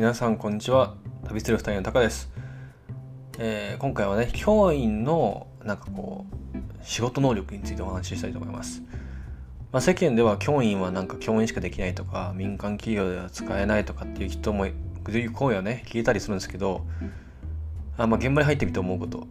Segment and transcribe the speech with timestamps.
[0.00, 0.94] 皆さんこんにちは。
[1.28, 2.30] 旅する二人のタカです、
[3.38, 8.82] えー、今回はね教員のなんかこう仕事能力についてお話ししたいと思います、
[9.72, 16.86] まあ、世間では教員はなんか教員しかできないとか民間企業では使えないとかっていう人もいう声をね聞いたりするんですけど
[17.98, 19.26] あまあ現場に入ってみて思うこと。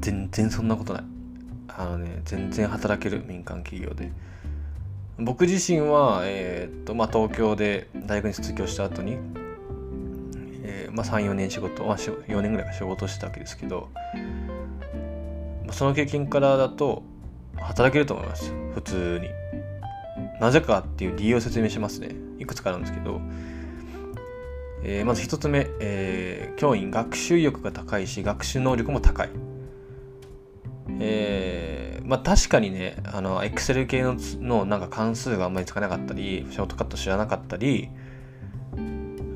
[0.00, 1.04] 全然そんなことない。
[1.68, 4.10] あのね全然働ける民間企業で。
[5.18, 9.18] 僕自身は、えー、っとまあ、東京で大学に卒業した後に、
[10.70, 13.88] えー、まあ、34年仕事、まあ、4年ぐらい仕事したわけですけど
[15.64, 17.02] まあその経験からだと
[17.56, 18.52] 働けると思います。
[18.74, 19.28] 普通に。
[20.40, 22.14] なぜかっていう理由を説明しますね。
[22.38, 23.20] いくつかあるんですけど、
[24.82, 29.30] えー、まず一つ目、えー、教員学習意欲が高いし学習能力も高い。
[31.00, 37.90] えー、まあ確かにね、あの、Excel 系ののなんか関数があんまりつかなかったり、ショートカット知らなかったり、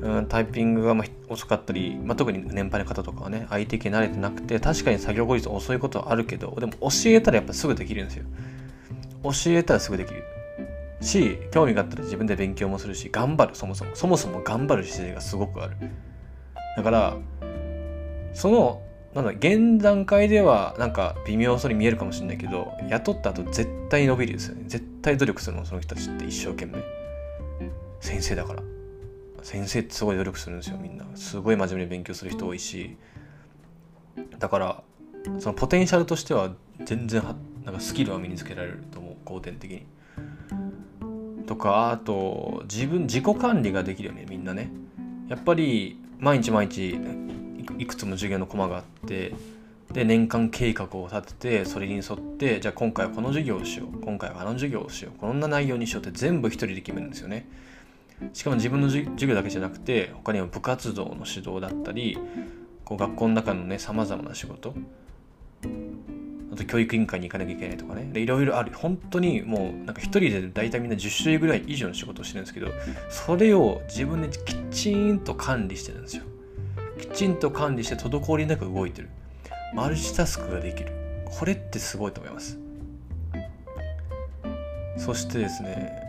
[0.03, 8.25] うん、タイピングがま遅かったり、まあ、特に年配の方とかはね、IT 系慣れてなくて、確かに作業効率遅いことはあるけど、でも教えたらやっぱすぐできるんですよ。
[9.23, 10.23] 教えたらすぐできる。
[10.99, 13.91] し、興味があったら自分で勉強もするし、頑張る、そもそも。
[13.95, 15.77] そもそも頑張る姿勢がすごくある。
[16.75, 17.17] だから、
[18.33, 18.81] その
[19.15, 26.79] なんだ現段階ではなんか微妙そうに見えるかもしれないけど雇った後絶対伸びるですよね絶対努力するのその人たちって一生懸命
[27.99, 28.63] 先生だから
[29.43, 31.05] 先生ってすごい努力するんですよみんな。
[31.15, 32.97] すごい真面目に勉強する人多いし。
[34.39, 34.83] だから
[35.39, 36.51] そのポテンシャルとしては
[36.85, 37.23] 全然
[37.65, 39.15] なんかスキルは身につけられると思う。
[39.25, 39.85] 後天的に。
[41.45, 44.71] とかあと自分自己管理ができるよねみんなね。
[45.27, 46.97] やっぱり毎日毎日
[47.77, 49.33] いくつも授業のコマがあって
[49.91, 57.47] で年間計画を立ててそれに沿ってじゃあ今回はこの授業をしよう今回はあの授業をしようこんな内容にしようって全部一人で決めるんですよね
[58.33, 62.17] しかも自分の授業だけじゃなくて他には部活動の指導だったり
[62.85, 64.73] こう学校の中のねさまざまな仕事。
[66.51, 68.07] あと教育委員会に行かなきゃいけないとかね。
[68.13, 68.71] でいろいろある。
[68.75, 72.67] 本当にもうなんか一人で大体みんな10種類ぐらい以上の仕事をしてるんですけど
[73.09, 76.23] それを自分できちんと管理してるんですよ。
[76.99, 79.09] きちんと管理して滞りなく動いてる。
[79.73, 80.91] マルチタスクができる。
[81.25, 82.59] これってすごいと思います。
[84.97, 86.02] そしてですね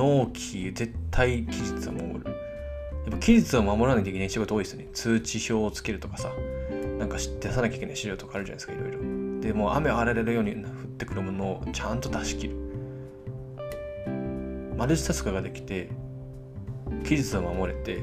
[0.00, 2.24] 納期絶対期日を守る。
[2.24, 4.88] やっぱ期日を守らないといけない仕事多いですよね。
[4.94, 6.32] 通知表をつけるとかさ
[6.98, 8.98] なんか出さなきゃいけない資料とかあるじゃないですかいろいろ。
[9.42, 10.62] でもう雨あられるように降っ
[10.96, 12.56] てくるものをちゃんと出し切る。
[14.78, 15.90] マルチタスクができて
[17.04, 18.02] 期日を守れて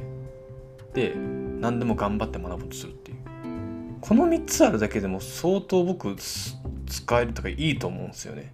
[0.94, 3.18] で何でも頑張って学ぼうとするっていう。
[4.02, 8.53] この3つあるだけでも相当僕使えるとかいいと思うんですよね。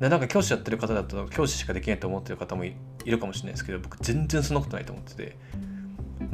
[0.00, 5.36] でなんか教師やってる方だと教師しかできないと思ってる方もいるかもしれないですけど僕全然そんなことないと思ってて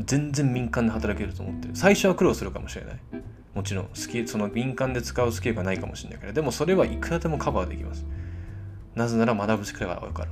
[0.00, 1.76] 全然民間で働けると思ってる。
[1.76, 2.96] 最初は苦労するかもしれない。
[3.54, 6.32] もちろんスキその民間で使うスキルがないかもしれないから。
[6.32, 8.04] でもそれはいくらでもカバーできます。
[8.94, 10.28] なぜなら学ぶ力があるから。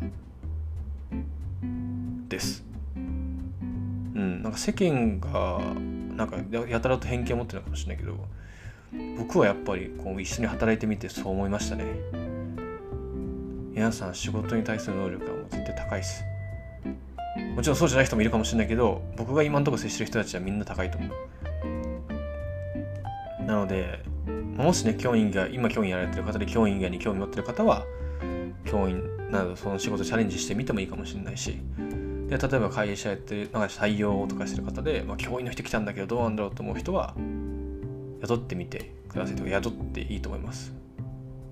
[2.29, 2.65] です。
[2.97, 5.61] うん、なんか世間が
[6.17, 6.37] なんか
[6.69, 8.17] やたらと偏見を持ってるのかもしれないけど
[9.17, 11.85] 僕はやっぱりこう一緒に働いてみてそう思いましたね。
[13.75, 16.23] 皆さん仕事に対する能力はもう絶対高いです。
[17.57, 21.11] もちろんそうじゃない人もいるかもしれないけど僕が今のところ接してる人たちはみんな高いと思う。
[23.47, 23.99] なので
[24.57, 27.85] もしね教員が今教員やられてる方で教員以外に興味持ってる方は
[28.67, 31.59] 教員などその仕事チャレンジしてみてもいいかもしれないし。
[32.29, 37.15] で例えば会社やってるなんか採用とかしてる方で、まあ、教員の人来たんだけどどうなんだろうと思う人は
[38.23, 40.73] 雇ってみてくださいとか雇っていいと思います。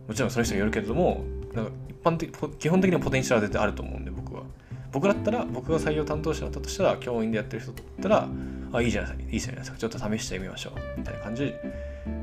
[0.08, 1.22] もちろんその人によるけれども
[1.54, 1.72] なんか
[2.02, 4.42] 般的基本的にはポテンシャルは絶対あると思うんで僕は。
[4.92, 8.28] 僕だったら僕が採用担当者だったとしたら教員でやってる人だったら
[8.72, 9.78] あいいじゃないですかいいじゃないですか。
[9.78, 11.60] ちょっと試してみましょうみたいな感じで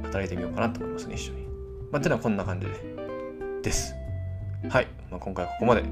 [0.03, 1.47] 働いてみようかなと思いますね一緒に。
[1.91, 2.73] まあていうのはこんな感じで
[3.63, 3.93] です。
[4.69, 5.83] はい、まあ、今回はここまで。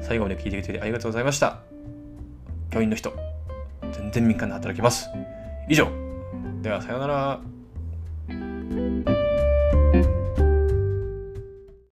[0.00, 1.58] 最後まで聞いてくれてありがとうございました。
[2.70, 3.12] 教員の人
[3.92, 5.08] 全然民間で働きます。
[5.68, 5.88] 以上。
[6.62, 7.57] ではさようなら。